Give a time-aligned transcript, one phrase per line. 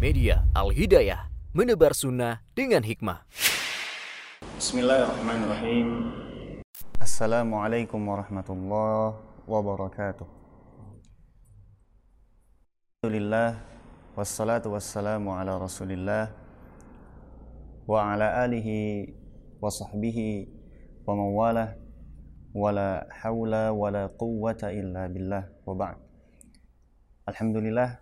[0.00, 3.20] Media Al-Hidayah, menebar sunnah dengan hikmah.
[4.56, 6.08] Bismillahirrahmanirrahim.
[6.96, 10.24] Assalamualaikum warahmatullahi wabarakatuh.
[13.04, 13.60] Alhamdulillah
[14.16, 16.32] wassalatu wassalamu ala Rasulillah
[17.84, 19.12] wa ala alihi
[19.60, 20.48] wa sahbihi
[21.04, 21.76] wa mawalah
[22.56, 26.00] wala hawla wala quwwata illa billah wa ba'd.
[27.28, 28.00] Alhamdulillah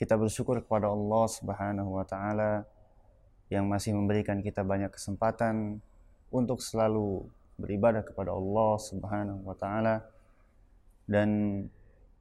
[0.00, 2.64] kita bersyukur kepada Allah Subhanahu wa taala
[3.52, 5.84] yang masih memberikan kita banyak kesempatan
[6.32, 7.28] untuk selalu
[7.60, 10.00] beribadah kepada Allah Subhanahu wa taala.
[11.04, 11.28] Dan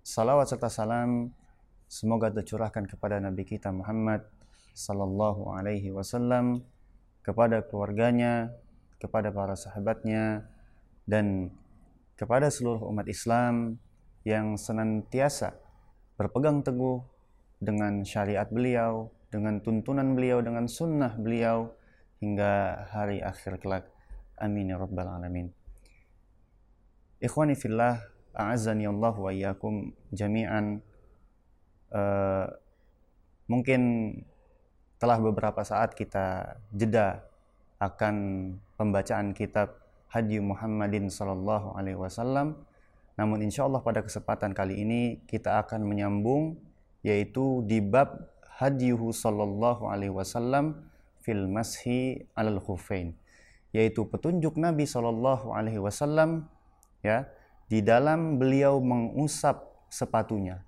[0.03, 1.31] salawat serta salam
[1.87, 4.27] semoga tercurahkan kepada Nabi kita Muhammad
[4.75, 6.67] sallallahu alaihi wasallam
[7.23, 8.51] kepada keluarganya,
[8.99, 10.43] kepada para sahabatnya
[11.07, 11.48] dan
[12.20, 13.79] kepada seluruh umat Islam
[14.27, 15.55] yang senantiasa
[16.20, 17.18] berpegang teguh
[17.59, 21.76] dengan syariat beliau, dengan tuntunan beliau, dengan sunnah beliau
[22.24, 23.85] hingga hari akhir kelak.
[24.40, 25.51] Amin ya rabbal alamin.
[27.20, 27.99] Ikhwani fillah,
[28.32, 30.79] a'azzani Allah wa iyyakum jami'an.
[31.91, 32.48] Uh,
[33.51, 34.13] mungkin
[35.01, 37.27] telah beberapa saat kita jeda
[37.79, 38.16] akan
[38.79, 39.76] pembacaan kitab
[40.10, 42.55] Hadi Muhammadin Sallallahu Alaihi Wasallam.
[43.20, 46.55] Namun insya Allah pada kesempatan kali ini kita akan menyambung
[47.05, 50.83] yaitu di bab Hadiyuhu Sallallahu Alaihi Wasallam
[51.23, 53.15] fil mashi alal khufain
[53.71, 56.49] yaitu petunjuk Nabi Sallallahu Alaihi Wasallam
[57.05, 57.29] ya
[57.70, 60.65] di dalam beliau mengusap sepatunya.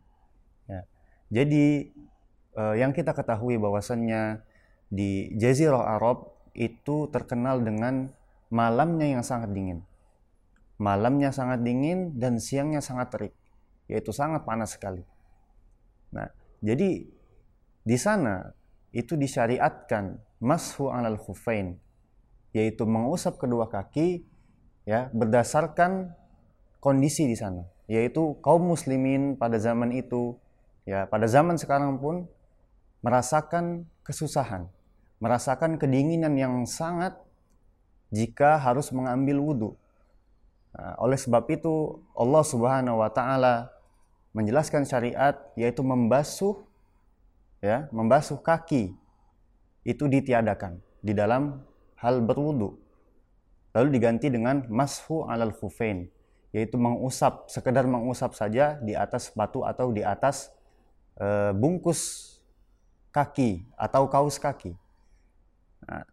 [0.70, 0.86] Ya.
[1.34, 1.90] Jadi
[2.54, 4.46] uh, yang kita ketahui bahwasannya
[4.92, 8.14] di Jazirah Arab itu terkenal dengan
[8.54, 9.82] malamnya yang sangat dingin.
[10.78, 13.34] Malamnya sangat dingin dan siangnya sangat terik,
[13.86, 15.06] yaitu sangat panas sekali.
[16.12, 16.28] Nah,
[16.60, 17.08] jadi
[17.82, 18.52] di sana
[18.92, 21.80] itu disyariatkan mashu alal khufain,
[22.52, 24.28] yaitu mengusap kedua kaki
[24.84, 26.12] ya berdasarkan
[26.84, 30.36] kondisi di sana, yaitu kaum muslimin pada zaman itu
[30.84, 32.28] ya pada zaman sekarang pun
[33.02, 34.68] merasakan kesusahan,
[35.24, 37.16] merasakan kedinginan yang sangat
[38.12, 39.72] jika harus mengambil wudhu.
[40.76, 43.72] Nah, oleh sebab itu Allah Subhanahu wa taala
[44.32, 46.64] menjelaskan syariat yaitu membasuh
[47.60, 48.96] ya, membasuh kaki
[49.84, 51.62] itu ditiadakan di dalam
[52.00, 52.78] hal berwudhu.
[53.72, 56.12] Lalu diganti dengan mashu alal khufain
[56.52, 60.52] yaitu mengusap sekedar mengusap saja di atas batu atau di atas
[61.16, 62.32] e, bungkus
[63.16, 64.76] kaki atau kaus kaki.
[65.88, 66.04] Nah,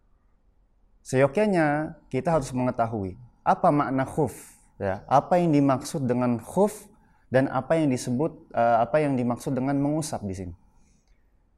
[1.03, 6.87] seyogyanya kita harus mengetahui apa makna khuf, ya, apa yang dimaksud dengan khuf
[7.29, 10.55] dan apa yang disebut uh, apa yang dimaksud dengan mengusap di sini.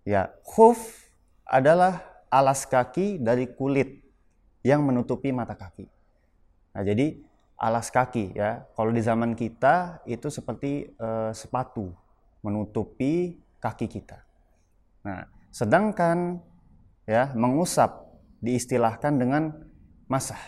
[0.03, 1.07] Ya, khuf
[1.47, 4.03] adalah alas kaki dari kulit
[4.63, 5.87] yang menutupi mata kaki.
[6.75, 7.19] Nah, jadi
[7.59, 11.91] alas kaki ya, kalau di zaman kita itu seperti uh, sepatu
[12.41, 14.19] menutupi kaki kita.
[15.05, 16.41] Nah, sedangkan
[17.05, 18.09] ya mengusap
[18.41, 19.53] diistilahkan dengan
[20.09, 20.39] masah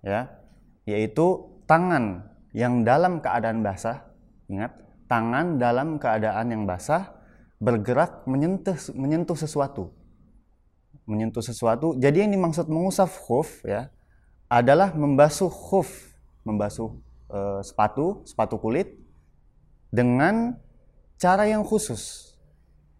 [0.00, 0.30] ya,
[0.86, 4.11] yaitu tangan yang dalam keadaan basah,
[4.48, 4.72] ingat,
[5.10, 7.12] tangan dalam keadaan yang basah
[7.62, 9.94] bergerak menyentuh menyentuh sesuatu.
[11.06, 11.94] Menyentuh sesuatu.
[11.98, 13.90] Jadi yang dimaksud mengusap khuf ya
[14.50, 16.94] adalah membasuh khuf, membasuh
[17.30, 18.98] e, sepatu, sepatu kulit
[19.92, 20.58] dengan
[21.20, 22.34] cara yang khusus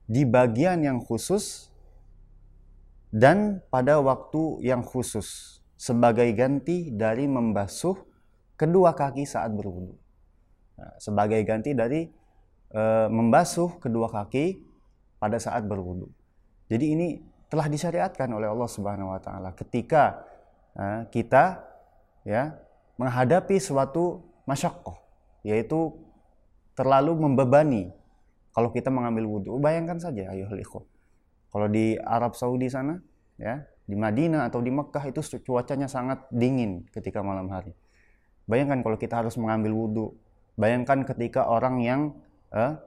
[0.07, 1.73] di bagian yang khusus
[3.13, 7.99] dan pada waktu yang khusus sebagai ganti dari membasuh
[8.55, 9.99] kedua kaki saat berwudu.
[10.83, 12.11] Nah, sebagai ganti dari
[12.75, 14.59] e, membasuh kedua kaki
[15.23, 16.11] pada saat berwudu.
[16.67, 17.09] Jadi ini
[17.47, 20.27] telah disyariatkan oleh Allah Subhanahu wa taala ketika
[20.75, 21.63] e, kita
[22.27, 22.59] ya
[22.99, 24.99] menghadapi suatu masyakoh
[25.47, 25.95] yaitu
[26.75, 27.95] terlalu membebani
[28.51, 29.57] kalau kita mengambil wudhu.
[29.63, 30.85] Bayangkan saja, ayo ikhwah.
[31.53, 33.01] Kalau di Arab Saudi sana,
[33.41, 37.77] ya, di Madinah atau di Mekah itu cuacanya sangat dingin ketika malam hari.
[38.49, 40.07] Bayangkan kalau kita harus mengambil wudhu.
[40.63, 42.15] Bayangkan ketika orang yang
[42.55, 42.79] eh,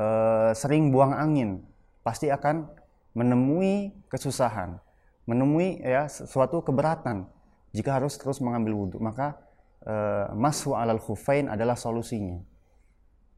[0.00, 1.60] eh, sering buang angin,
[2.00, 2.64] pasti akan
[3.12, 4.80] menemui kesusahan,
[5.28, 7.28] menemui ya suatu keberatan.
[7.76, 8.96] Jika harus terus mengambil wudhu.
[8.96, 9.36] Maka
[9.84, 12.40] eh, alal khufain adalah solusinya.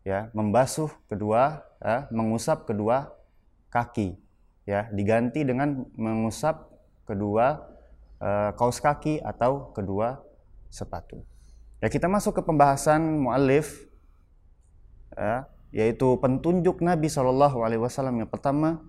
[0.07, 3.11] Ya membasuh kedua ya, mengusap kedua
[3.75, 4.15] kaki.
[4.71, 6.71] Ya diganti dengan mengusap
[7.11, 7.67] kedua
[8.23, 10.23] uh, kaus kaki atau kedua
[10.71, 11.27] sepatu
[11.81, 13.89] ya kita masuk ke pembahasan muallif
[15.17, 18.85] ya, yaitu pentunjuk Nabi Shallallahu Alaihi Wasallam yang pertama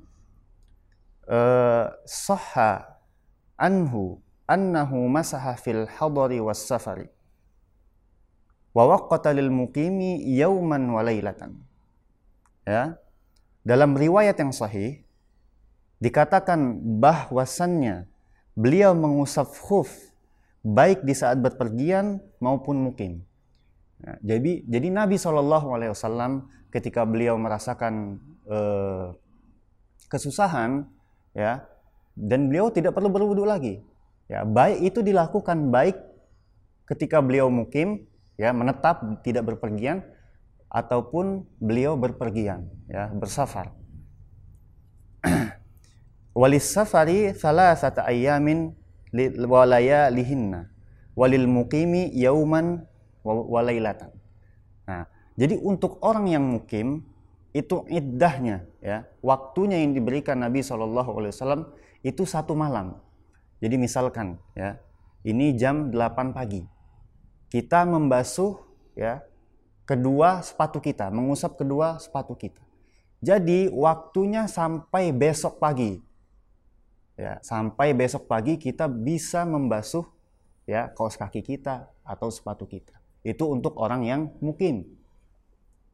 [1.31, 2.99] uh, sahha
[3.55, 7.07] anhu annahu masaha fil hadari was safari
[8.75, 11.55] wa waqqata lil muqimi yauman wa lailatan.
[12.67, 12.99] Ya
[13.61, 15.05] dalam riwayat yang sahih
[16.01, 18.09] dikatakan bahwasannya
[18.57, 20.10] beliau mengusap khuf
[20.61, 23.25] baik di saat berpergian maupun mukim.
[24.01, 28.17] Nah, jadi jadi Nabi Shallallahu Alaihi Wasallam ketika beliau merasakan
[28.49, 29.07] eh,
[30.09, 30.89] kesusahan
[31.37, 31.63] ya
[32.17, 33.79] dan beliau tidak perlu berwudu lagi
[34.27, 35.95] ya baik itu dilakukan baik
[36.87, 40.03] ketika beliau mukim ya menetap tidak berpergian
[40.71, 43.71] ataupun beliau berpergian ya bersafar
[46.41, 48.75] walis safari salah satu ayamin
[49.47, 50.71] walaya lihinna
[51.15, 52.87] walil muqimi yauman
[53.23, 54.11] walailatan
[54.87, 55.05] nah
[55.35, 57.03] jadi untuk orang yang mukim
[57.51, 60.79] itu iddahnya ya waktunya yang diberikan Nabi saw
[62.01, 62.97] itu satu malam
[63.59, 64.79] jadi misalkan ya
[65.27, 66.63] ini jam 8 pagi
[67.51, 68.55] kita membasuh
[68.95, 69.19] ya
[69.91, 72.63] kedua sepatu kita, mengusap kedua sepatu kita.
[73.19, 75.99] Jadi waktunya sampai besok pagi.
[77.19, 80.07] Ya, sampai besok pagi kita bisa membasuh
[80.65, 82.97] ya kaos kaki kita atau sepatu kita.
[83.21, 84.87] Itu untuk orang yang mungkin.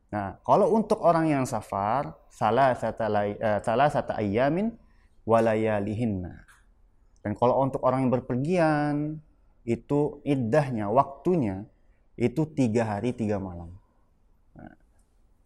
[0.08, 4.72] Nah, kalau untuk orang yang safar, salah satu uh, salah satu ayamin
[5.28, 6.48] walayalihinna.
[7.20, 9.20] Dan kalau untuk orang yang berpergian,
[9.68, 11.68] itu iddahnya, waktunya
[12.16, 13.76] itu tiga hari tiga malam.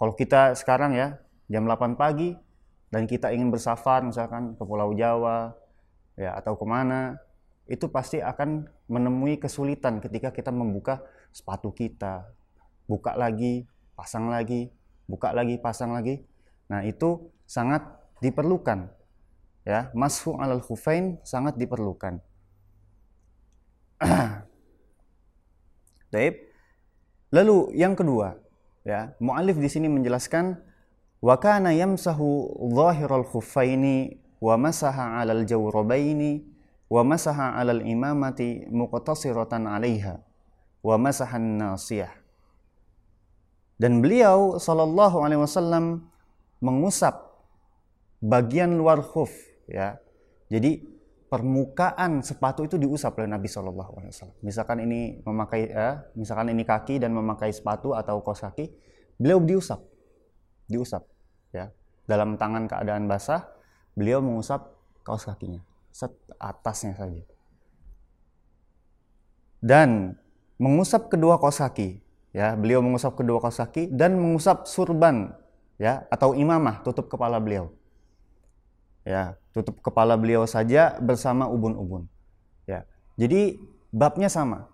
[0.01, 2.33] Kalau kita sekarang ya jam 8 pagi
[2.89, 5.53] dan kita ingin bersafar misalkan ke Pulau Jawa
[6.19, 7.19] ya atau ke mana
[7.69, 12.27] itu pasti akan menemui kesulitan ketika kita membuka sepatu kita.
[12.89, 13.63] Buka lagi
[13.95, 14.73] pasang lagi
[15.11, 16.23] buka lagi pasang lagi.
[16.71, 17.83] Nah itu sangat
[18.23, 18.87] diperlukan.
[19.67, 22.23] Ya masfu alal khufain sangat diperlukan.
[26.15, 26.35] Taib.
[27.31, 28.35] Lalu yang kedua,
[28.83, 30.59] ya mualif di sini menjelaskan
[31.23, 36.41] wa kana yamsahu zahiral khuffaini wa masaha 'alal jawrabaini
[36.89, 40.17] wa masaha 'alal imamati muqtasiratan 'alaiha
[40.81, 42.09] wa nasiyah
[43.77, 46.09] dan beliau sallallahu alaihi wasallam
[46.57, 47.37] mengusap
[48.21, 49.29] bagian luar khuf
[49.69, 50.01] ya
[50.49, 50.81] jadi
[51.31, 54.37] permukaan sepatu itu diusap oleh Nabi Shallallahu Alaihi Wasallam.
[54.43, 58.67] Misalkan ini memakai, eh, misalkan ini kaki dan memakai sepatu atau kaos kaki,
[59.15, 59.79] beliau diusap,
[60.67, 61.07] diusap,
[61.55, 61.71] ya.
[62.03, 63.47] Dalam tangan keadaan basah,
[63.97, 64.71] beliau mengusap
[65.01, 65.61] kaos kakinya,
[65.91, 67.23] set atasnya saja.
[69.61, 70.17] Dan
[70.57, 72.01] mengusap kedua kaos kaki,
[72.33, 72.57] ya.
[72.57, 75.33] Beliau mengusap kedua kaos kaki dan mengusap surban,
[75.77, 77.69] ya, atau imamah tutup kepala beliau
[79.05, 82.05] ya tutup kepala beliau saja bersama ubun-ubun
[82.69, 82.85] ya
[83.17, 83.57] jadi
[83.89, 84.69] babnya sama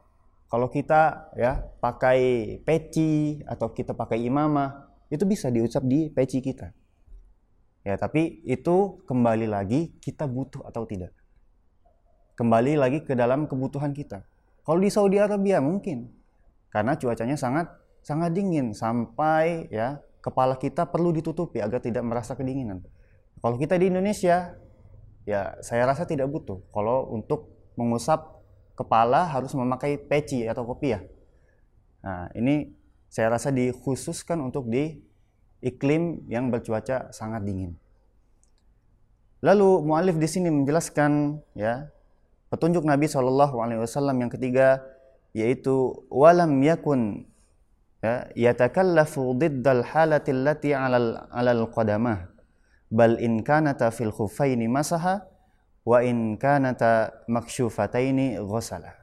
[0.52, 2.20] kalau kita ya pakai
[2.64, 6.76] peci atau kita pakai imamah itu bisa diucap di peci kita
[7.88, 11.16] ya tapi itu kembali lagi kita butuh atau tidak
[12.36, 14.28] kembali lagi ke dalam kebutuhan kita
[14.68, 16.12] kalau di Saudi Arabia mungkin
[16.68, 17.72] karena cuacanya sangat
[18.04, 22.84] sangat dingin sampai ya kepala kita perlu ditutupi agar tidak merasa kedinginan
[23.38, 24.58] kalau kita di Indonesia,
[25.30, 26.66] ya saya rasa tidak butuh.
[26.74, 28.42] Kalau untuk mengusap
[28.74, 31.06] kepala harus memakai peci atau kopiah.
[32.02, 32.74] Nah, ini
[33.10, 34.98] saya rasa dikhususkan untuk di
[35.68, 37.76] iklim yang bercuaca sangat dingin.
[39.44, 41.92] Lalu mualif di sini menjelaskan ya
[42.50, 44.82] petunjuk Nabi Shallallahu Alaihi Wasallam yang ketiga
[45.36, 47.30] yaitu walam yakun
[48.02, 52.34] ya yatakallafu diddal halati allati alal alal qadamah
[52.90, 55.28] bal in kanata fil khuffaini masaha
[55.86, 58.96] wa in kanata maksyufataini ghusala.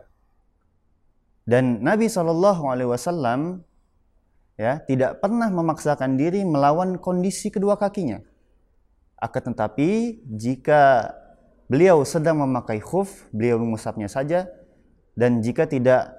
[1.44, 3.62] Dan Nabi Shallallahu alaihi wasallam
[4.54, 8.22] ya tidak pernah memaksakan diri melawan kondisi kedua kakinya.
[9.18, 11.14] Akan tetapi jika
[11.70, 14.46] beliau sedang memakai khuf, beliau mengusapnya saja
[15.16, 16.12] dan jika tidak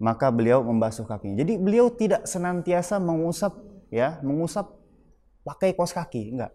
[0.00, 1.44] maka beliau membasuh kakinya.
[1.44, 3.56] Jadi beliau tidak senantiasa mengusap
[3.92, 4.72] ya, mengusap
[5.44, 6.52] pakai kos kaki, enggak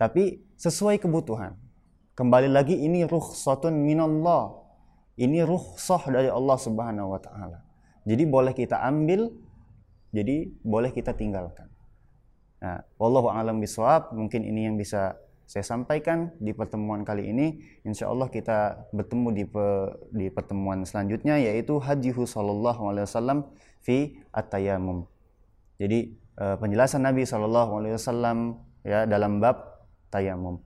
[0.00, 1.60] tapi sesuai kebutuhan.
[2.16, 4.56] Kembali lagi ini rukhsatun minallah.
[5.20, 7.60] Ini rukhsah dari Allah Subhanahu wa taala.
[8.08, 9.28] Jadi boleh kita ambil,
[10.10, 11.70] jadi boleh kita tinggalkan.
[12.60, 14.12] Nah, wallahu a'lam bishawab.
[14.12, 15.16] Mungkin ini yang bisa
[15.50, 17.58] saya sampaikan di pertemuan kali ini.
[17.82, 19.66] Insya Allah kita bertemu di, pe,
[20.14, 23.38] di pertemuan selanjutnya yaitu Hajihu Sallallahu Alaihi Wasallam
[23.82, 25.10] fi at-tayamum.
[25.82, 30.62] Jadi uh, penjelasan Nabi Sallallahu Alaihi Wasallam ya dalam bab tayamum.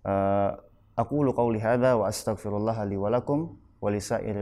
[0.00, 0.50] Uh, eh,
[0.96, 3.94] aku lu qauli hadza wa astaghfirullah li wa lakum wa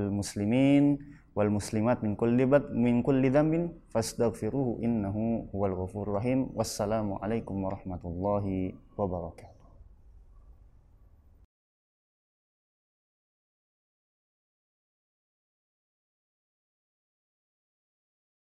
[0.08, 0.96] muslimin
[1.38, 6.50] wal muslimat min kulli bad min kulli dhanbin fastaghfiruhu innahu huwal ghafurur rahim.
[6.58, 9.57] Wassalamu alaikum warahmatullahi wabarakatuh.